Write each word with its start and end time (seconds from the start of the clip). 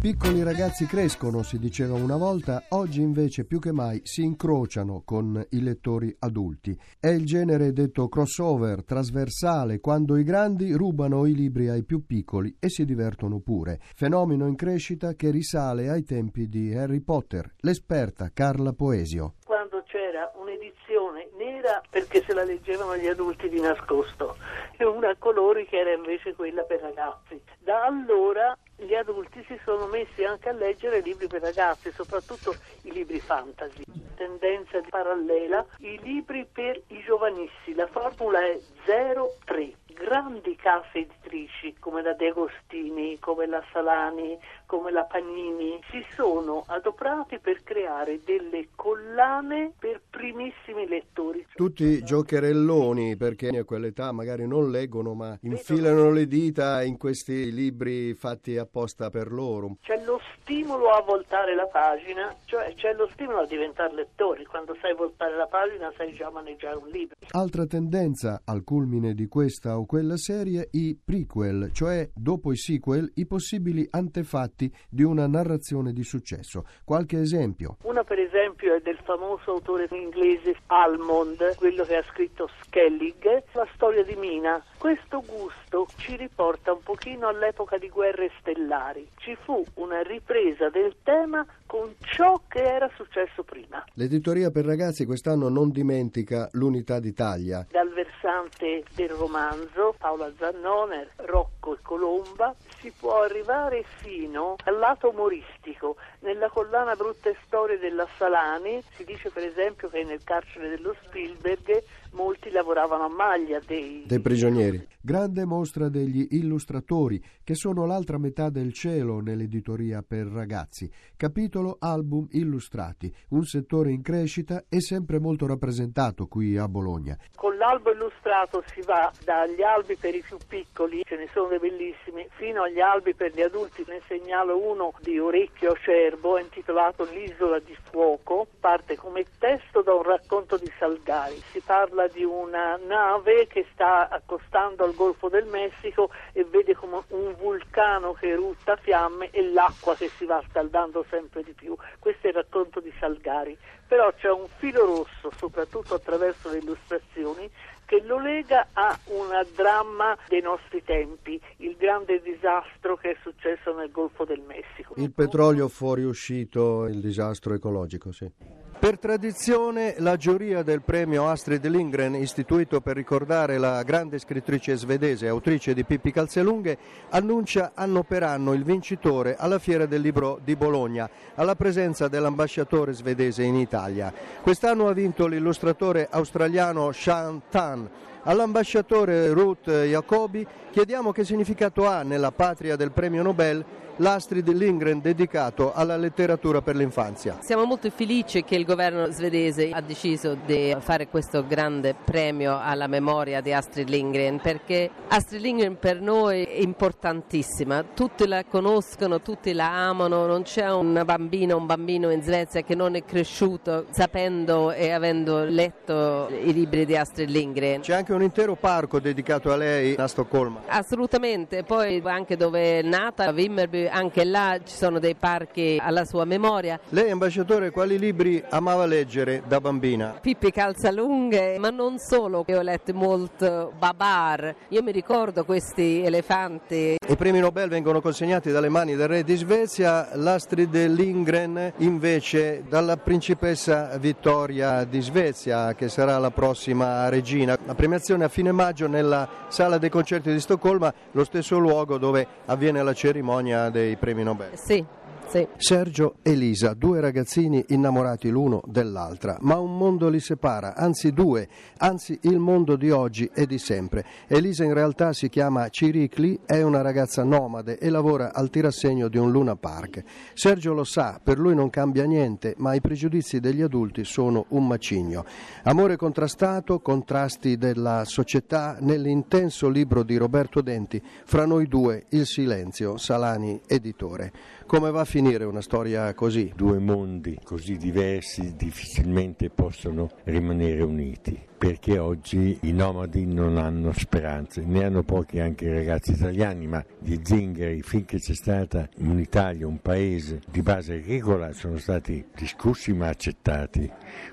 Piccoli 0.00 0.44
ragazzi 0.44 0.86
crescono, 0.86 1.42
si 1.42 1.58
diceva 1.58 1.94
una 1.94 2.16
volta, 2.16 2.62
oggi 2.68 3.00
invece 3.00 3.44
più 3.44 3.58
che 3.58 3.72
mai 3.72 4.00
si 4.04 4.22
incrociano 4.22 5.02
con 5.04 5.44
i 5.50 5.60
lettori 5.60 6.14
adulti. 6.20 6.78
È 7.00 7.08
il 7.08 7.26
genere 7.26 7.72
detto 7.72 8.08
crossover, 8.08 8.84
trasversale, 8.84 9.80
quando 9.80 10.16
i 10.16 10.22
grandi 10.22 10.72
rubano 10.72 11.26
i 11.26 11.34
libri 11.34 11.68
ai 11.68 11.82
più 11.82 12.06
piccoli 12.06 12.58
e 12.60 12.68
si 12.68 12.84
divertono 12.84 13.40
pure. 13.40 13.80
Fenomeno 13.96 14.46
in 14.46 14.54
crescita 14.54 15.14
che 15.14 15.30
risale 15.30 15.88
ai 15.88 16.04
tempi 16.04 16.48
di 16.48 16.72
Harry 16.72 17.00
Potter. 17.00 17.54
L'esperta 17.62 18.30
Carla 18.32 18.72
Poesio 18.74 19.34
quando 19.44 19.82
c'era 19.86 20.30
un'edizione 20.36 21.30
nera 21.36 21.82
perché 21.90 22.22
se 22.22 22.32
la 22.34 22.44
leggevano 22.44 22.96
gli 22.96 23.06
adulti 23.06 23.48
di 23.48 23.60
nascosto 23.60 24.36
e 24.76 24.84
una 24.84 25.10
a 25.10 25.16
colori 25.18 25.66
che 25.66 25.78
era 25.78 25.92
invece 25.92 26.34
quella 26.34 26.62
per 26.62 26.80
ragazzi. 26.80 27.42
Da 27.58 27.84
allora 27.84 28.56
gli 28.80 28.94
adulti 28.94 29.44
si 29.48 29.58
sono 29.64 29.86
messi 29.86 30.22
anche 30.22 30.48
a 30.48 30.52
leggere 30.52 31.00
libri 31.00 31.26
per 31.26 31.40
ragazzi, 31.40 31.92
soprattutto 31.96 32.56
i 32.82 32.92
libri 32.92 33.20
fantasy. 33.20 33.82
Tendenza 34.14 34.80
parallela, 34.88 35.66
i 35.78 35.98
libri 36.02 36.46
per 36.50 36.80
i 36.88 37.02
giovanissimi. 37.04 37.74
La 37.74 37.88
formula 37.88 38.40
è 38.40 38.60
03 38.88 39.74
grandi 39.98 40.54
case 40.56 40.98
editrici 40.98 41.74
come 41.78 42.02
la 42.02 42.14
De 42.14 42.28
Agostini, 42.28 43.18
come 43.18 43.46
la 43.46 43.62
Salani, 43.72 44.38
come 44.64 44.92
la 44.92 45.04
Panini 45.04 45.80
si 45.90 46.04
sono 46.14 46.62
adoperati 46.66 47.38
per 47.38 47.62
creare 47.62 48.20
delle 48.24 48.68
collane 48.74 49.72
per 49.78 50.00
primissimi 50.08 50.86
lettori. 50.86 51.44
Tutti 51.54 52.02
giocherelloni 52.02 53.16
perché 53.16 53.48
a 53.48 53.64
quell'età 53.64 54.12
magari 54.12 54.46
non 54.46 54.70
leggono 54.70 55.14
ma 55.14 55.36
infilano 55.42 56.10
le 56.10 56.26
dita 56.26 56.82
in 56.82 56.96
questi 56.96 57.52
libri 57.52 58.14
fatti 58.14 58.56
apposta 58.56 59.10
per 59.10 59.32
loro. 59.32 59.76
C'è 59.82 60.02
lo 60.04 60.20
stimolo 60.40 60.90
a 60.90 61.02
voltare 61.02 61.54
la 61.54 61.66
pagina, 61.66 62.34
cioè 62.44 62.72
c'è 62.74 62.94
lo 62.94 63.08
stimolo 63.12 63.40
a 63.40 63.46
diventare 63.46 63.94
lettori. 63.94 64.44
Quando 64.44 64.76
sai 64.80 64.94
voltare 64.94 65.36
la 65.36 65.46
pagina 65.46 65.92
sai 65.96 66.14
già 66.14 66.30
maneggiare 66.30 66.76
un 66.76 66.88
libro. 66.88 67.16
Altra 67.30 67.66
tendenza 67.66 68.42
al 68.44 68.64
culmine 68.78 69.12
di 69.12 69.26
questa 69.26 69.76
o 69.76 69.86
quella 69.86 70.16
serie 70.16 70.68
i 70.70 70.96
prequel, 71.04 71.70
cioè 71.72 72.08
dopo 72.14 72.52
i 72.52 72.56
sequel 72.56 73.10
i 73.16 73.26
possibili 73.26 73.84
antefatti 73.90 74.72
di 74.88 75.02
una 75.02 75.26
narrazione 75.26 75.92
di 75.92 76.04
successo. 76.04 76.64
Qualche 76.84 77.18
esempio? 77.18 77.78
Una 77.82 78.04
per 78.04 78.20
esempio 78.20 78.76
è 78.76 78.80
del 78.80 78.98
famoso 79.02 79.50
autore 79.50 79.88
inglese 79.90 80.54
Almond, 80.66 81.56
quello 81.56 81.82
che 81.82 81.96
ha 81.96 82.04
scritto 82.04 82.48
Skellig, 82.62 83.42
la 83.52 83.66
storia 83.74 84.04
di 84.04 84.14
Mina. 84.14 84.62
Questo 84.78 85.24
gusto 85.26 85.86
ci 85.96 86.14
riporta 86.14 86.72
un 86.72 86.80
pochino 86.84 87.26
all'epoca 87.26 87.78
di 87.78 87.88
guerre 87.88 88.30
stellari. 88.38 89.08
Ci 89.16 89.36
fu 89.42 89.64
una 89.74 90.02
ripresa 90.02 90.70
del 90.70 90.94
tema 91.02 91.44
con 91.66 91.92
ciò 91.98 92.40
che 92.46 92.62
era 92.62 92.88
successo 92.94 93.42
prima. 93.42 93.84
L'editoria 93.94 94.52
per 94.52 94.64
ragazzi 94.64 95.04
quest'anno 95.04 95.48
non 95.48 95.70
dimentica 95.70 96.48
l'unità 96.52 97.00
d'Italia. 97.00 97.66
Dal 97.70 97.92
versante 97.92 98.84
del 98.94 99.10
romanzo, 99.10 99.96
Paola 99.98 100.32
Zannone, 100.38 101.08
Rocco 101.16 101.57
e 101.74 101.78
Colomba, 101.82 102.54
si 102.80 102.92
può 102.96 103.22
arrivare 103.22 103.84
fino 103.98 104.56
al 104.64 104.78
lato 104.78 105.10
umoristico. 105.10 105.96
Nella 106.20 106.48
collana 106.48 106.94
Brutte 106.94 107.36
Storie 107.44 107.78
della 107.78 108.06
Salani 108.16 108.82
si 108.94 109.04
dice 109.04 109.30
per 109.30 109.44
esempio 109.44 109.88
che 109.88 110.04
nel 110.04 110.22
carcere 110.24 110.68
dello 110.68 110.94
Spielberg 111.02 111.82
molti 112.12 112.50
lavoravano 112.50 113.04
a 113.04 113.08
maglia 113.08 113.60
dei, 113.66 114.04
dei 114.06 114.20
prigionieri. 114.20 114.86
Grande 115.00 115.44
mostra 115.44 115.88
degli 115.88 116.26
illustratori, 116.30 117.22
che 117.44 117.54
sono 117.54 117.86
l'altra 117.86 118.18
metà 118.18 118.50
del 118.50 118.72
cielo 118.72 119.20
nell'editoria 119.20 120.02
per 120.02 120.26
ragazzi. 120.26 120.90
Capitolo 121.16 121.76
album 121.78 122.26
illustrati, 122.32 123.14
un 123.28 123.44
settore 123.44 123.92
in 123.92 124.02
crescita 124.02 124.64
e 124.68 124.80
sempre 124.80 125.20
molto 125.20 125.46
rappresentato 125.46 126.26
qui 126.26 126.56
a 126.56 126.66
Bologna. 126.66 127.16
Con 127.36 127.56
l'albo 127.56 127.92
illustrato 127.92 128.64
si 128.74 128.80
va 128.80 129.10
dagli 129.24 129.62
albi 129.62 129.94
per 129.94 130.16
i 130.16 130.20
più 130.20 130.36
piccoli, 130.48 131.04
ce 131.04 131.16
ne 131.16 131.28
sono 131.32 131.46
dei 131.46 131.60
bellissimi, 131.60 132.26
fino 132.30 132.62
agli 132.62 132.80
albi 132.80 133.14
per 133.14 133.32
gli 133.32 133.40
adulti. 133.40 133.84
Ne 133.86 134.02
segnalo 134.08 134.58
uno 134.58 134.92
di 135.00 135.16
Orecchio 135.18 135.72
Acerbo 135.72 136.38
intitolato 136.38 137.04
L'isola 137.04 137.60
di 137.60 137.76
fuoco, 137.88 138.48
parte 138.58 138.96
come 138.96 139.24
testo 139.38 139.80
da 139.82 139.94
un 139.94 140.02
racconto 140.02 140.56
di 140.56 140.70
Salgari. 140.76 141.40
Si 141.52 141.62
parla 141.64 142.08
di 142.08 142.24
una 142.24 142.76
nave 142.84 143.46
che 143.46 143.64
sta 143.72 144.08
accostando 144.08 144.84
al 144.84 144.94
Golfo 144.98 145.28
del 145.28 145.46
Messico 145.46 146.10
e 146.32 146.44
vede 146.44 146.74
come 146.74 147.02
un 147.10 147.34
vulcano 147.38 148.12
che 148.14 148.30
erutta 148.30 148.74
fiamme 148.74 149.30
e 149.30 149.48
l'acqua 149.52 149.94
che 149.94 150.10
si 150.18 150.24
va 150.24 150.42
scaldando 150.50 151.04
sempre 151.08 151.44
di 151.44 151.52
più. 151.52 151.76
Questo 152.00 152.26
è 152.26 152.30
il 152.30 152.36
racconto 152.36 152.80
di 152.80 152.92
Salgari. 152.98 153.56
Però 153.86 154.12
c'è 154.12 154.30
un 154.30 154.46
filo 154.58 154.84
rosso, 154.84 155.30
soprattutto 155.36 155.94
attraverso 155.94 156.50
le 156.50 156.58
illustrazioni, 156.58 157.48
che 157.86 158.02
lo 158.04 158.20
lega 158.20 158.66
a 158.74 158.98
un 159.04 159.28
dramma 159.54 160.14
dei 160.26 160.42
nostri 160.42 160.82
tempi, 160.84 161.40
il 161.58 161.74
grande 161.76 162.20
disastro 162.20 162.96
che 162.96 163.12
è 163.12 163.16
successo 163.22 163.74
nel 163.74 163.90
Golfo 163.90 164.26
del 164.26 164.40
Messico. 164.40 164.92
Il 164.96 165.12
petrolio 165.12 165.68
fuoriuscito, 165.68 166.84
il 166.84 167.00
disastro 167.00 167.54
ecologico, 167.54 168.12
sì. 168.12 168.30
Per 168.78 168.96
tradizione, 169.00 169.96
la 169.98 170.14
giuria 170.14 170.62
del 170.62 170.82
premio 170.82 171.28
Astrid 171.28 171.66
Lindgren, 171.66 172.14
istituito 172.14 172.80
per 172.80 172.94
ricordare 172.94 173.58
la 173.58 173.82
grande 173.82 174.20
scrittrice 174.20 174.76
svedese, 174.76 175.26
autrice 175.26 175.74
di 175.74 175.82
Pippi 175.82 176.12
Calzelunghe, 176.12 176.78
annuncia 177.08 177.72
anno 177.74 178.04
per 178.04 178.22
anno 178.22 178.52
il 178.52 178.62
vincitore 178.62 179.34
alla 179.36 179.58
Fiera 179.58 179.86
del 179.86 180.00
Libro 180.00 180.38
di 180.44 180.54
Bologna, 180.54 181.10
alla 181.34 181.56
presenza 181.56 182.06
dell'ambasciatore 182.06 182.92
svedese 182.92 183.42
in 183.42 183.56
Italia. 183.56 184.12
Quest'anno 184.42 184.86
ha 184.86 184.92
vinto 184.92 185.26
l'illustratore 185.26 186.06
australiano 186.08 186.92
Sean 186.92 187.42
Tan. 187.50 187.90
All'ambasciatore 188.22 189.32
Ruth 189.32 189.68
Jacobi 189.68 190.46
chiediamo 190.70 191.10
che 191.10 191.24
significato 191.24 191.84
ha 191.88 192.02
nella 192.04 192.30
patria 192.30 192.76
del 192.76 192.92
premio 192.92 193.22
Nobel 193.22 193.64
l'Astrid 193.98 194.48
Lindgren 194.52 195.00
dedicato 195.00 195.72
alla 195.72 195.96
letteratura 195.96 196.60
per 196.62 196.76
l'infanzia. 196.76 197.38
Siamo 197.40 197.64
molto 197.64 197.90
felici 197.90 198.44
che 198.44 198.54
il 198.54 198.64
governo 198.64 199.10
svedese 199.10 199.70
ha 199.70 199.80
deciso 199.80 200.36
di 200.44 200.76
fare 200.80 201.08
questo 201.08 201.46
grande 201.46 201.94
premio 201.94 202.58
alla 202.60 202.86
memoria 202.86 203.40
di 203.40 203.52
Astrid 203.52 203.88
Lindgren 203.88 204.40
perché 204.40 204.90
Astrid 205.08 205.40
Lindgren 205.40 205.78
per 205.78 206.00
noi 206.00 206.44
è 206.44 206.60
importantissima, 206.60 207.84
tutti 207.94 208.26
la 208.26 208.44
conoscono, 208.44 209.20
tutti 209.20 209.52
la 209.52 209.88
amano, 209.88 210.26
non 210.26 210.42
c'è 210.42 210.70
un 210.70 211.02
bambino, 211.04 211.56
un 211.56 211.66
bambino 211.66 212.10
in 212.10 212.22
Svezia 212.22 212.62
che 212.62 212.74
non 212.74 212.94
è 212.94 213.04
cresciuto 213.04 213.86
sapendo 213.90 214.70
e 214.72 214.92
avendo 214.92 215.44
letto 215.44 216.28
i 216.30 216.52
libri 216.52 216.84
di 216.84 216.96
Astrid 216.96 217.28
Lindgren. 217.28 217.80
C'è 217.80 217.94
anche 217.94 218.12
un 218.12 218.22
intero 218.22 218.54
parco 218.54 219.00
dedicato 219.00 219.52
a 219.52 219.56
lei 219.56 219.94
a 219.96 220.06
Stoccolma. 220.06 220.62
Assolutamente, 220.66 221.64
poi 221.64 222.00
anche 222.04 222.36
dove 222.36 222.78
è 222.78 222.82
nata, 222.82 223.24
a 223.24 223.32
Vimmerby 223.32 223.87
anche 223.88 224.24
là 224.24 224.58
ci 224.64 224.74
sono 224.74 224.98
dei 224.98 225.14
parchi 225.14 225.78
alla 225.80 226.04
sua 226.04 226.24
memoria. 226.24 226.78
Lei, 226.90 227.10
ambasciatore, 227.10 227.70
quali 227.70 227.98
libri 227.98 228.42
amava 228.48 228.86
leggere 228.86 229.42
da 229.46 229.60
bambina? 229.60 230.18
Pippi 230.20 230.50
Calzalunghe, 230.50 231.58
ma 231.58 231.70
non 231.70 231.98
solo, 231.98 232.44
io 232.46 232.58
ho 232.58 232.62
letto 232.62 232.94
molto 232.94 233.72
Babar, 233.78 234.54
io 234.68 234.82
mi 234.82 234.92
ricordo 234.92 235.44
questi 235.44 236.02
elefanti. 236.04 236.96
I 237.06 237.16
premi 237.16 237.40
Nobel 237.40 237.68
vengono 237.68 238.00
consegnati 238.00 238.50
dalle 238.50 238.68
mani 238.68 238.94
del 238.94 239.08
re 239.08 239.24
di 239.24 239.36
Svezia, 239.36 240.10
l'Astrid 240.14 240.74
Lindgren 240.74 241.72
invece 241.78 242.64
dalla 242.68 242.96
principessa 242.96 243.96
Vittoria 243.98 244.84
di 244.84 245.00
Svezia, 245.00 245.74
che 245.74 245.88
sarà 245.88 246.18
la 246.18 246.30
prossima 246.30 247.08
regina. 247.08 247.56
La 247.64 247.74
premiazione 247.74 248.24
a 248.24 248.28
fine 248.28 248.52
maggio 248.52 248.86
nella 248.86 249.28
sala 249.48 249.78
dei 249.78 249.90
concerti 249.90 250.32
di 250.32 250.40
Stoccolma, 250.40 250.92
lo 251.12 251.24
stesso 251.24 251.58
luogo 251.58 251.98
dove 251.98 252.26
avviene 252.46 252.82
la 252.82 252.92
cerimonia 252.92 253.70
dei 253.78 253.96
premi 253.96 254.22
Nobel. 254.22 254.50
Sì, 254.54 254.84
Sì. 255.28 255.46
Sergio 255.58 256.14
e 256.22 256.32
Lisa, 256.32 256.72
due 256.72 257.02
ragazzini 257.02 257.62
innamorati 257.68 258.30
l'uno 258.30 258.62
dell'altra, 258.64 259.36
ma 259.40 259.58
un 259.58 259.76
mondo 259.76 260.08
li 260.08 260.20
separa, 260.20 260.74
anzi 260.74 261.12
due, 261.12 261.46
anzi 261.76 262.18
il 262.22 262.38
mondo 262.38 262.76
di 262.76 262.90
oggi 262.90 263.30
e 263.34 263.44
di 263.44 263.58
sempre. 263.58 264.06
Elisa 264.26 264.64
in 264.64 264.72
realtà 264.72 265.12
si 265.12 265.28
chiama 265.28 265.68
Ciricli, 265.68 266.40
è 266.46 266.62
una 266.62 266.80
ragazza 266.80 267.24
nomade 267.24 267.76
e 267.76 267.90
lavora 267.90 268.32
al 268.32 268.48
tirassegno 268.48 269.08
di 269.08 269.18
un 269.18 269.30
Luna 269.30 269.54
Park. 269.54 270.02
Sergio 270.32 270.72
lo 270.72 270.84
sa, 270.84 271.20
per 271.22 271.38
lui 271.38 271.54
non 271.54 271.68
cambia 271.68 272.06
niente, 272.06 272.54
ma 272.56 272.72
i 272.72 272.80
pregiudizi 272.80 273.38
degli 273.38 273.60
adulti 273.60 274.04
sono 274.04 274.46
un 274.48 274.66
macigno. 274.66 275.26
Amore 275.64 275.96
contrastato, 275.96 276.80
contrasti 276.80 277.58
della 277.58 278.04
società, 278.06 278.78
nell'intenso 278.80 279.68
libro 279.68 280.04
di 280.04 280.16
Roberto 280.16 280.62
Denti, 280.62 281.02
Fra 281.26 281.44
noi 281.44 281.68
due, 281.68 282.06
il 282.10 282.24
silenzio, 282.24 282.96
Salani, 282.96 283.60
editore. 283.66 284.32
Come 284.64 284.90
va 284.90 285.00
a 285.00 285.04
finire 285.04 285.16
una 285.18 285.60
storia 285.60 286.14
così? 286.14 286.52
Due 286.54 286.78
mondi 286.78 287.40
così 287.42 287.76
diversi 287.76 288.54
difficilmente 288.56 289.50
possono 289.50 290.08
rimanere 290.24 290.82
uniti 290.82 291.36
perché 291.58 291.98
oggi 291.98 292.56
i 292.62 292.72
nomadi 292.72 293.26
non 293.26 293.58
hanno 293.58 293.90
speranze, 293.92 294.62
ne 294.64 294.84
hanno 294.84 295.02
pochi 295.02 295.40
anche 295.40 295.64
i 295.64 295.72
ragazzi 295.72 296.12
italiani, 296.12 296.68
ma 296.68 296.84
gli 297.00 297.18
zingari 297.20 297.82
finché 297.82 298.20
c'è 298.20 298.34
stata 298.34 298.88
in 298.98 299.18
Italia 299.18 299.66
un 299.66 299.80
paese 299.80 300.40
di 300.48 300.62
base 300.62 300.94
agricola 300.94 301.52
sono 301.52 301.78
stati 301.78 302.24
discussi 302.32 302.92
ma 302.92 303.08
accettati. 303.08 303.90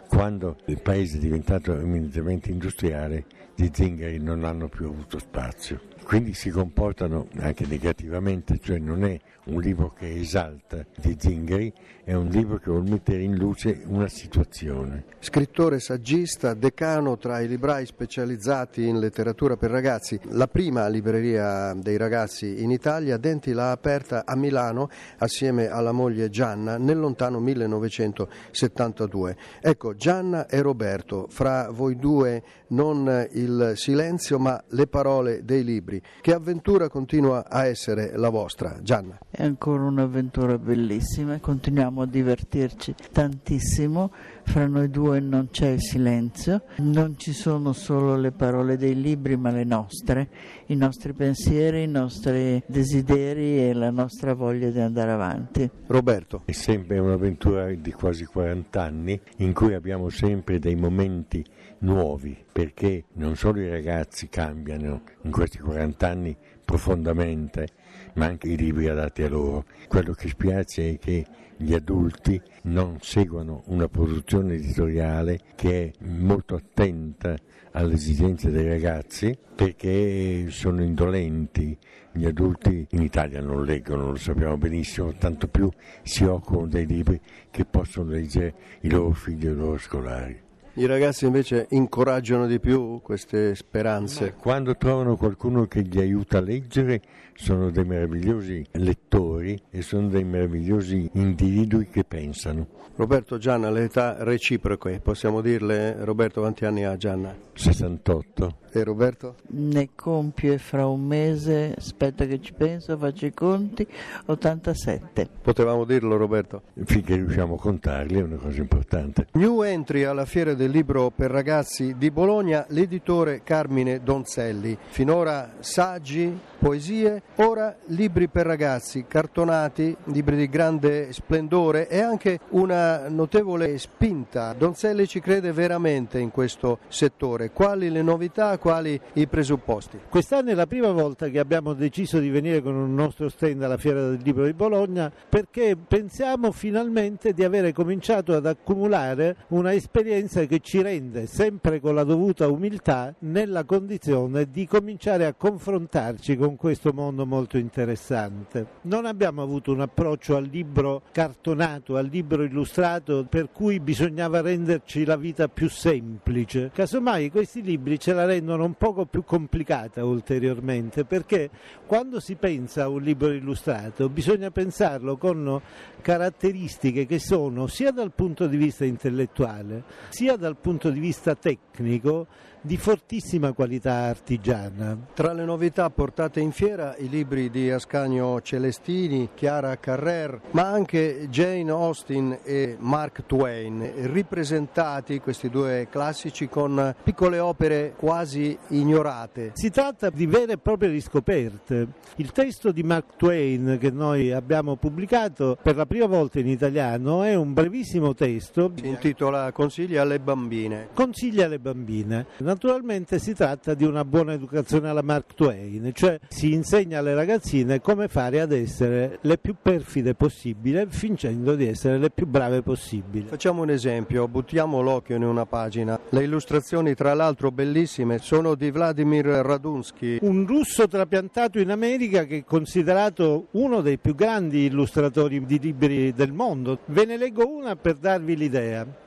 Quando 0.07 0.57
il 0.65 0.79
paese 0.83 1.17
è 1.17 1.19
diventato 1.19 1.75
eminentemente 1.75 2.51
industriale, 2.51 3.25
gli 3.55 3.69
zingari 3.71 4.19
non 4.19 4.43
hanno 4.43 4.67
più 4.67 4.85
avuto 4.85 5.17
spazio 5.17 5.81
quindi 6.05 6.33
si 6.35 6.51
comportano 6.51 7.27
anche 7.39 7.65
negativamente, 7.65 8.59
cioè 8.61 8.77
non 8.77 9.03
è 9.03 9.19
un 9.45 9.59
libro 9.59 9.91
che 9.97 10.19
esalta 10.19 10.85
gli 10.95 11.15
zingari, 11.17 11.73
è 12.03 12.13
un 12.13 12.27
libro 12.27 12.57
che 12.57 12.69
vuole 12.69 12.89
mettere 12.89 13.23
in 13.23 13.35
luce 13.35 13.81
una 13.87 14.07
situazione. 14.07 15.05
Scrittore 15.19 15.79
saggista, 15.79 16.53
decano 16.53 17.17
tra 17.17 17.39
i 17.39 17.47
librai 17.47 17.87
specializzati 17.87 18.87
in 18.87 18.99
letteratura 18.99 19.57
per 19.57 19.71
ragazzi, 19.71 20.19
la 20.29 20.47
prima 20.47 20.87
libreria 20.87 21.73
dei 21.73 21.97
ragazzi 21.97 22.61
in 22.61 22.69
Italia, 22.69 23.17
Denti 23.17 23.51
l'ha 23.51 23.71
aperta 23.71 24.25
a 24.25 24.35
Milano 24.35 24.89
assieme 25.17 25.67
alla 25.69 25.91
moglie 25.91 26.29
Gianna 26.29 26.77
nel 26.77 26.99
lontano 26.99 27.39
1972. 27.39 29.35
Ecco, 29.59 29.95
Gianna 29.95 30.45
e 30.47 30.61
Roberto, 30.61 31.25
fra 31.29 31.71
voi 31.71 31.97
due 31.97 32.43
non 32.67 33.27
il 33.31 33.73
silenzio 33.75 34.37
ma 34.37 34.63
le 34.69 34.87
parole 34.87 35.43
dei 35.43 35.63
libri 35.63 35.94
libri. 35.95 36.01
Che 36.21 36.33
avventura 36.33 36.89
continua 36.89 37.47
a 37.47 37.65
essere 37.65 38.17
la 38.17 38.29
vostra, 38.29 38.79
Gianna? 38.81 39.17
È 39.29 39.43
ancora 39.43 39.83
un'avventura 39.83 40.57
bellissima, 40.57 41.39
continuiamo 41.39 42.01
a 42.01 42.05
divertirci 42.05 42.95
tantissimo, 43.11 44.11
fra 44.43 44.67
noi 44.67 44.89
due 44.89 45.19
non 45.19 45.49
c'è 45.51 45.69
il 45.69 45.81
silenzio, 45.81 46.63
non 46.77 47.17
ci 47.17 47.33
sono 47.33 47.73
solo 47.73 48.15
le 48.15 48.31
parole 48.31 48.77
dei 48.77 48.99
libri 48.99 49.37
ma 49.37 49.51
le 49.51 49.63
nostre, 49.63 50.29
i 50.67 50.75
nostri 50.75 51.13
pensieri, 51.13 51.83
i 51.83 51.87
nostri 51.87 52.61
desideri 52.65 53.59
e 53.69 53.73
la 53.73 53.89
nostra 53.89 54.33
voglia 54.33 54.69
di 54.69 54.79
andare 54.79 55.11
avanti. 55.11 55.69
Roberto. 55.87 56.41
È 56.45 56.51
sempre 56.51 56.99
un'avventura 56.99 57.71
di 57.73 57.91
quasi 57.91 58.25
40 58.25 58.81
anni 58.81 59.19
in 59.37 59.53
cui 59.53 59.73
abbiamo 59.73 60.09
sempre 60.09 60.59
dei 60.59 60.75
momenti 60.75 61.43
nuovi, 61.85 62.35
perché 62.51 63.05
non 63.13 63.35
solo 63.35 63.61
i 63.61 63.69
ragazzi 63.69 64.27
cambiano 64.27 65.03
in 65.21 65.31
questi 65.31 65.59
40 65.59 66.07
anni 66.07 66.35
profondamente, 66.65 67.67
ma 68.15 68.25
anche 68.25 68.47
i 68.47 68.57
libri 68.57 68.87
adatti 68.87 69.21
a 69.21 69.29
loro. 69.29 69.65
Quello 69.87 70.13
che 70.13 70.27
spiace 70.27 70.93
è 70.93 70.97
che 70.97 71.25
gli 71.57 71.73
adulti 71.73 72.41
non 72.63 72.97
seguono 72.99 73.63
una 73.67 73.87
produzione 73.87 74.55
editoriale 74.55 75.39
che 75.55 75.85
è 75.85 76.05
molto 76.05 76.55
attenta 76.55 77.37
alle 77.71 77.93
esigenze 77.93 78.49
dei 78.49 78.67
ragazzi 78.67 79.37
perché 79.55 80.47
sono 80.49 80.83
indolenti. 80.83 81.77
Gli 82.11 82.25
adulti 82.25 82.87
in 82.91 83.01
Italia 83.01 83.41
non 83.41 83.63
leggono, 83.63 84.11
lo 84.11 84.15
sappiamo 84.15 84.57
benissimo, 84.57 85.13
tanto 85.13 85.47
più 85.47 85.69
si 86.01 86.23
occupano 86.23 86.67
dei 86.67 86.85
libri 86.85 87.19
che 87.51 87.65
possono 87.65 88.11
leggere 88.11 88.53
i 88.81 88.89
loro 88.89 89.11
figli 89.11 89.47
e 89.47 89.51
i 89.51 89.55
loro 89.55 89.77
scolari. 89.77 90.44
I 90.77 90.87
ragazzi 90.87 91.25
invece 91.25 91.67
incoraggiano 91.69 92.47
di 92.47 92.59
più 92.59 92.99
queste 93.01 93.55
speranze. 93.55 94.33
Ma 94.35 94.41
quando 94.41 94.75
trovano 94.75 95.15
qualcuno 95.15 95.67
che 95.67 95.83
gli 95.83 95.99
aiuta 95.99 96.39
a 96.39 96.41
leggere, 96.41 97.01
sono 97.33 97.69
dei 97.69 97.85
meravigliosi 97.85 98.65
lettori 98.71 99.57
e 99.69 99.81
sono 99.81 100.09
dei 100.09 100.25
meravigliosi 100.25 101.11
individui 101.13 101.87
che 101.87 102.03
pensano. 102.03 102.67
Roberto 102.97 103.37
Gianna, 103.37 103.69
le 103.69 103.83
età 103.83 104.17
reciproche, 104.19 104.99
possiamo 105.01 105.39
dirle, 105.39 106.03
Roberto 106.03 106.41
quanti 106.41 106.65
anni 106.65 106.83
ha 106.83 106.97
Gianna? 106.97 107.33
68. 107.53 108.57
E 108.75 108.83
Roberto? 108.83 109.35
Ne 109.51 109.91
compie 109.95 110.57
fra 110.57 110.85
un 110.85 111.05
mese, 111.05 111.73
aspetta 111.77 112.25
che 112.25 112.41
ci 112.41 112.51
penso, 112.51 112.97
faccio 112.97 113.25
i 113.25 113.33
conti, 113.33 113.87
87. 114.25 115.29
Potevamo 115.41 115.85
dirlo 115.85 116.17
Roberto? 116.17 116.63
Finché 116.83 117.15
riusciamo 117.15 117.55
a 117.55 117.57
contarli 117.57 118.19
è 118.19 118.23
una 118.23 118.35
cosa 118.35 118.59
importante. 118.59 119.27
New 119.35 119.61
entry 119.61 120.03
alla 120.03 120.25
Fiera 120.25 120.55
del 120.55 120.71
Libro 120.71 121.09
per 121.09 121.31
Ragazzi 121.31 121.95
di 121.97 122.11
Bologna, 122.11 122.65
l'editore 122.67 123.43
Carmine 123.43 124.03
Donzelli. 124.03 124.77
Finora 124.89 125.53
saggi, 125.59 126.37
poesie, 126.59 127.21
ora 127.35 127.75
libri 127.87 128.27
per 128.27 128.45
ragazzi, 128.45 129.05
cartonati, 129.07 129.95
libri 130.05 130.35
di 130.35 130.49
grande 130.49 131.13
splendore 131.13 131.87
e 131.87 132.01
anche 132.01 132.39
una 132.49 133.07
notevole 133.07 133.77
spinta. 133.77 134.51
Donzelli 134.53 135.07
ci 135.07 135.19
crede 135.19 135.51
veramente 135.51 136.19
in 136.19 136.31
questo 136.31 136.79
settore. 136.87 137.51
Quali 137.51 137.89
le 137.89 138.01
novità, 138.01 138.57
quali 138.65 138.99
i 139.13 139.27
presupposti? 139.27 139.99
Quest'anno 140.09 140.49
è 140.49 140.55
la 140.55 140.65
prima 140.65 140.89
volta 140.89 141.29
che 141.29 141.37
abbiamo 141.37 141.73
deciso 141.73 142.17
di 142.17 142.31
venire 142.31 142.63
con 142.63 142.73
un 142.73 142.95
nostro 142.95 143.29
stand 143.29 143.61
alla 143.61 143.77
Fiera 143.77 144.09
del 144.09 144.21
Libro 144.23 144.45
di 144.45 144.53
Bologna 144.53 145.11
perché 145.29 145.77
pensiamo 145.77 146.51
finalmente 146.51 147.33
di 147.33 147.43
avere 147.43 147.73
cominciato 147.73 148.33
ad 148.33 148.47
accumulare 148.47 149.35
una 149.49 149.71
esperienza 149.71 150.43
che 150.45 150.61
ci 150.61 150.81
rende 150.81 151.27
sempre 151.27 151.79
con 151.79 151.93
la 151.93 152.03
dovuta 152.03 152.47
umiltà 152.47 153.13
nella 153.19 153.65
condizione 153.65 154.49
di 154.49 154.65
cominciare 154.65 155.27
a 155.27 155.35
confrontarci 155.35 156.35
con 156.35 156.55
questo 156.55 156.91
mondo 156.91 157.27
molto 157.27 157.59
interessante. 157.59 158.65
Non 158.81 159.05
abbiamo 159.05 159.43
avuto 159.43 159.73
un 159.73 159.81
approccio 159.81 160.37
al 160.37 160.45
libro 160.45 161.03
cartonato, 161.11 161.97
al 161.97 162.07
libro 162.07 162.41
illustrato 162.41 163.27
per 163.29 163.51
cui 163.51 163.79
bisognava 163.79 164.41
renderci 164.41 165.05
la 165.05 165.17
vita 165.17 165.49
più 165.49 165.69
semplice. 165.69 166.71
Casomai 166.73 167.29
questi 167.29 167.61
libri 167.61 167.99
ce 167.99 168.13
la 168.13 168.25
rendono 168.25 168.53
un 168.63 168.73
poco 168.75 169.05
più 169.05 169.23
complicata 169.23 170.05
ulteriormente 170.05 171.03
perché 171.03 171.49
quando 171.85 172.19
si 172.19 172.35
pensa 172.35 172.83
a 172.83 172.89
un 172.89 173.01
libro 173.01 173.31
illustrato 173.31 174.09
bisogna 174.09 174.51
pensarlo 174.51 175.17
con 175.17 175.61
caratteristiche 176.01 177.05
che 177.05 177.19
sono 177.19 177.67
sia 177.67 177.91
dal 177.91 178.11
punto 178.13 178.47
di 178.47 178.57
vista 178.57 178.85
intellettuale 178.85 179.83
sia 180.09 180.35
dal 180.37 180.55
punto 180.57 180.89
di 180.89 180.99
vista 180.99 181.35
tecnico 181.35 182.27
di 182.65 182.77
fortissima 182.77 183.53
qualità 183.53 184.05
artigiana. 184.05 184.97
Tra 185.13 185.33
le 185.33 185.45
novità 185.45 185.89
portate 185.91 186.39
in 186.39 186.51
fiera 186.51 186.95
i 186.97 187.07
libri 187.07 187.51
di 187.51 187.69
Ascanio 187.69 188.41
Celestini, 188.41 189.29
Chiara 189.35 189.77
Carrer, 189.77 190.41
ma 190.51 190.63
anche 190.63 191.27
Jane 191.29 191.69
Austen 191.69 192.39
e 192.43 192.75
Mark 192.79 193.27
Twain, 193.27 194.11
ripresentati 194.11 195.19
questi 195.19 195.49
due 195.49 195.87
classici 195.91 196.49
con 196.49 196.95
piccole 197.03 197.37
opere 197.37 197.93
quasi 197.95 198.57
ignorate. 198.69 199.51
Si 199.53 199.69
tratta 199.69 200.09
di 200.09 200.25
vere 200.25 200.53
e 200.53 200.57
proprie 200.57 200.89
riscoperte. 200.89 201.87
Il 202.15 202.31
testo 202.31 202.71
di 202.71 202.81
Mark 202.81 203.15
Twain 203.15 203.77
che 203.79 203.91
noi 203.91 204.31
abbiamo 204.31 204.75
pubblicato 204.75 205.55
per 205.61 205.75
la 205.75 205.85
prima 205.85 206.07
volta 206.07 206.39
in 206.39 206.47
italiano 206.47 207.21
è 207.21 207.35
un 207.35 207.53
brevissimo 207.53 208.15
testo. 208.15 208.71
Si 208.75 208.87
intitola 208.87 209.51
Consigli 209.51 209.97
alle 209.97 210.19
bambine. 210.19 210.87
Consigli 210.93 211.41
alle 211.41 211.59
bambine. 211.59 212.25
Naturalmente 212.55 213.19
si 213.19 213.33
tratta 213.33 213.73
di 213.73 213.83
una 213.83 214.05
buona 214.05 214.31
educazione 214.31 214.87
alla 214.87 215.01
Mark 215.01 215.33
Twain, 215.33 215.91
cioè 215.93 216.17
si 216.29 216.53
insegna 216.53 216.99
alle 216.99 217.13
ragazzine 217.13 217.81
come 217.81 218.07
fare 218.07 218.39
ad 218.39 218.53
essere 218.53 219.19
le 219.23 219.37
più 219.37 219.55
perfide 219.61 220.15
possibile, 220.15 220.87
fingendo 220.87 221.55
di 221.55 221.67
essere 221.67 221.97
le 221.97 222.11
più 222.11 222.25
brave 222.25 222.61
possibili. 222.61 223.27
Facciamo 223.27 223.61
un 223.61 223.71
esempio, 223.71 224.29
buttiamo 224.29 224.81
l'occhio 224.81 225.17
in 225.17 225.23
una 225.23 225.45
pagina. 225.45 225.99
Le 226.07 226.23
illustrazioni, 226.23 226.95
tra 226.95 227.13
l'altro 227.13 227.51
bellissime, 227.51 228.19
sono 228.19 228.55
di 228.55 228.71
Vladimir 228.71 229.25
Radunsky. 229.25 230.19
Un 230.21 230.47
russo 230.47 230.87
trapiantato 230.87 231.59
in 231.59 231.71
America 231.71 232.23
che 232.23 232.37
è 232.37 232.43
considerato 232.45 233.47
uno 233.51 233.81
dei 233.81 233.97
più 233.97 234.15
grandi 234.15 234.63
illustratori 234.63 235.45
di 235.45 235.59
libri 235.59 236.13
del 236.13 236.31
mondo. 236.31 236.79
Ve 236.85 237.03
ne 237.03 237.17
leggo 237.17 237.45
una 237.45 237.75
per 237.75 237.95
darvi 237.95 238.37
l'idea. 238.37 239.03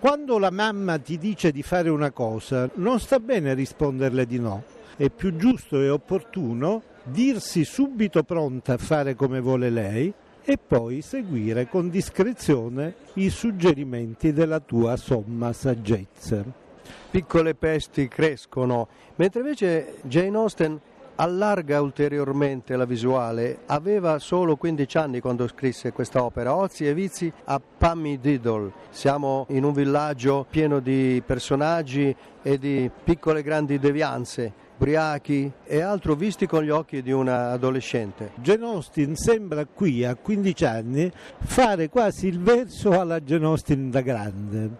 Quando 0.00 0.38
la 0.38 0.52
mamma 0.52 0.96
ti 0.98 1.18
dice 1.18 1.50
di 1.50 1.64
fare 1.64 1.88
una 1.88 2.12
cosa, 2.12 2.70
non 2.74 3.00
sta 3.00 3.18
bene 3.18 3.52
risponderle 3.54 4.26
di 4.26 4.38
no. 4.38 4.62
È 4.96 5.10
più 5.10 5.34
giusto 5.34 5.82
e 5.82 5.88
opportuno 5.88 6.82
dirsi 7.02 7.64
subito 7.64 8.22
pronta 8.22 8.74
a 8.74 8.78
fare 8.78 9.16
come 9.16 9.40
vuole 9.40 9.70
lei 9.70 10.12
e 10.44 10.56
poi 10.56 11.02
seguire 11.02 11.68
con 11.68 11.90
discrezione 11.90 12.94
i 13.14 13.28
suggerimenti 13.28 14.32
della 14.32 14.60
tua 14.60 14.96
somma 14.96 15.52
saggezza. 15.52 16.44
Piccole 17.10 17.56
pesti 17.56 18.06
crescono, 18.06 18.86
mentre 19.16 19.40
invece 19.40 19.96
Jane 20.02 20.36
Austen 20.36 20.80
allarga 21.20 21.80
ulteriormente 21.80 22.76
la 22.76 22.84
visuale. 22.84 23.60
Aveva 23.66 24.18
solo 24.18 24.56
15 24.56 24.98
anni 24.98 25.20
quando 25.20 25.48
scrisse 25.48 25.92
questa 25.92 26.22
opera, 26.22 26.54
Ozi 26.54 26.86
e 26.86 26.94
vizi 26.94 27.32
a 27.44 27.60
Pammy 27.60 28.18
Diddle. 28.18 28.72
Siamo 28.90 29.46
in 29.50 29.64
un 29.64 29.72
villaggio 29.72 30.46
pieno 30.48 30.80
di 30.80 31.22
personaggi 31.24 32.14
e 32.42 32.58
di 32.58 32.90
piccole 33.04 33.40
e 33.40 33.42
grandi 33.42 33.78
devianze 33.78 34.66
ubriachi 34.78 35.50
e 35.64 35.80
altro 35.80 36.14
visti 36.14 36.46
con 36.46 36.62
gli 36.62 36.70
occhi 36.70 37.02
di 37.02 37.10
una 37.10 37.50
adolescente. 37.50 38.30
Jane 38.36 38.64
Austen 38.64 39.16
sembra 39.16 39.66
qui 39.66 40.04
a 40.04 40.14
15 40.14 40.64
anni 40.64 41.10
fare 41.40 41.88
quasi 41.88 42.28
il 42.28 42.40
verso 42.40 42.92
alla 42.92 43.20
Jane 43.20 43.44
Austen 43.44 43.90
da 43.90 44.00
grande, 44.02 44.70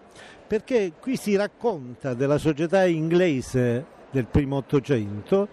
perché 0.47 0.93
qui 1.01 1.17
si 1.17 1.35
racconta 1.35 2.13
della 2.13 2.37
società 2.37 2.85
inglese 2.85 3.97
del 4.11 4.25
primo 4.25 4.55
Ottocento 4.57 5.47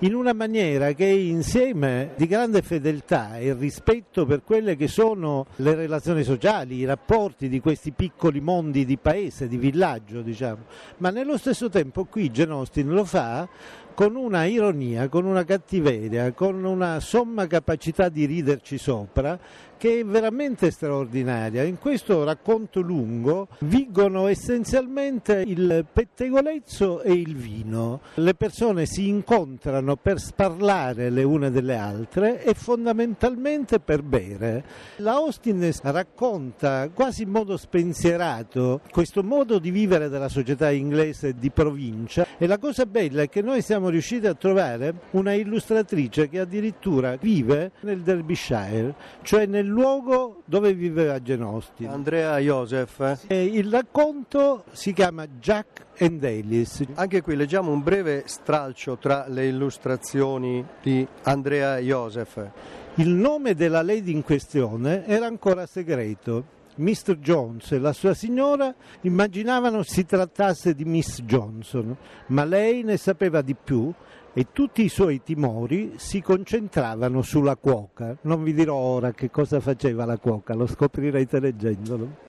in 0.00 0.14
una 0.14 0.32
maniera 0.32 0.92
che 0.92 1.04
insieme 1.04 2.12
di 2.16 2.26
grande 2.26 2.62
fedeltà 2.62 3.36
e 3.38 3.52
rispetto 3.52 4.24
per 4.24 4.42
quelle 4.42 4.74
che 4.74 4.88
sono 4.88 5.46
le 5.56 5.74
relazioni 5.74 6.22
sociali, 6.22 6.76
i 6.76 6.84
rapporti 6.86 7.48
di 7.48 7.60
questi 7.60 7.90
piccoli 7.90 8.40
mondi 8.40 8.86
di 8.86 8.96
paese, 8.96 9.46
di 9.46 9.58
villaggio, 9.58 10.22
diciamo, 10.22 10.64
ma 10.98 11.10
nello 11.10 11.36
stesso 11.36 11.68
tempo 11.68 12.04
qui 12.04 12.30
Austen 12.34 12.88
lo 12.88 13.04
fa 13.04 13.48
con 13.94 14.16
una 14.16 14.44
ironia, 14.44 15.08
con 15.08 15.26
una 15.26 15.44
cattiveria, 15.44 16.32
con 16.32 16.64
una 16.64 17.00
somma 17.00 17.46
capacità 17.46 18.08
di 18.08 18.24
riderci 18.24 18.78
sopra 18.78 19.38
che 19.76 20.00
è 20.00 20.04
veramente 20.04 20.70
straordinaria. 20.70 21.62
In 21.62 21.78
questo 21.78 22.22
racconto 22.22 22.80
lungo 22.80 23.48
vigono 23.60 24.26
essenzialmente 24.26 25.42
il 25.46 25.86
pettegolezzo 25.90 27.00
e 27.00 27.12
il 27.12 27.34
vino. 27.34 28.00
Le 28.14 28.34
persone 28.34 28.84
si 28.84 29.08
incontrano 29.08 29.89
per 29.96 30.20
sparlare 30.20 31.10
le 31.10 31.22
une 31.22 31.50
delle 31.50 31.76
altre 31.76 32.42
e 32.42 32.54
fondamentalmente 32.54 33.80
per 33.80 34.02
bere. 34.02 34.64
La 34.96 35.12
Austin 35.12 35.70
racconta 35.82 36.88
quasi 36.90 37.22
in 37.22 37.30
modo 37.30 37.56
spensierato 37.56 38.80
questo 38.90 39.22
modo 39.22 39.58
di 39.58 39.70
vivere 39.70 40.08
della 40.08 40.28
società 40.28 40.70
inglese 40.70 41.34
di 41.34 41.50
provincia 41.50 42.26
e 42.38 42.46
la 42.46 42.58
cosa 42.58 42.86
bella 42.86 43.22
è 43.22 43.28
che 43.28 43.42
noi 43.42 43.62
siamo 43.62 43.88
riusciti 43.88 44.26
a 44.26 44.34
trovare 44.34 44.94
una 45.12 45.32
illustratrice 45.32 46.28
che 46.28 46.40
addirittura 46.40 47.16
vive 47.16 47.72
nel 47.80 48.00
Derbyshire, 48.00 48.94
cioè 49.22 49.46
nel 49.46 49.66
luogo 49.66 50.42
dove 50.44 50.72
viveva 50.74 51.20
Jane 51.20 51.44
Austen. 51.44 51.88
Andrea 51.88 52.38
Joseph. 52.38 53.24
E 53.26 53.44
il 53.44 53.70
racconto 53.70 54.64
si 54.72 54.92
chiama 54.92 55.26
Jack 55.26 55.86
and 55.98 56.22
Alice. 56.24 56.86
Anche 56.94 57.20
qui 57.20 57.36
leggiamo 57.36 57.70
un 57.70 57.82
breve 57.82 58.24
stralcio 58.26 58.96
tra 58.96 59.26
le 59.28 59.46
illustrazioni 59.80 60.64
di 60.82 61.06
Andrea 61.22 61.78
Joseph. 61.78 62.50
Il 62.96 63.08
nome 63.08 63.54
della 63.54 63.82
lady 63.82 64.12
in 64.12 64.22
questione 64.22 65.06
era 65.06 65.26
ancora 65.26 65.64
segreto. 65.66 66.58
Mr. 66.76 67.16
Jones 67.18 67.72
e 67.72 67.78
la 67.78 67.92
sua 67.92 68.14
signora 68.14 68.74
immaginavano 69.02 69.82
si 69.82 70.04
trattasse 70.04 70.74
di 70.74 70.84
Miss 70.84 71.22
Johnson, 71.22 71.96
ma 72.28 72.44
lei 72.44 72.82
ne 72.82 72.96
sapeva 72.96 73.42
di 73.42 73.54
più 73.54 73.92
e 74.32 74.46
tutti 74.52 74.84
i 74.84 74.88
suoi 74.88 75.22
timori 75.22 75.94
si 75.96 76.22
concentravano 76.22 77.22
sulla 77.22 77.56
cuoca. 77.56 78.16
Non 78.22 78.42
vi 78.42 78.54
dirò 78.54 78.76
ora 78.76 79.12
che 79.12 79.30
cosa 79.30 79.60
faceva 79.60 80.04
la 80.04 80.18
cuoca, 80.18 80.54
lo 80.54 80.66
scoprirete 80.66 81.40
leggendolo. 81.40 82.28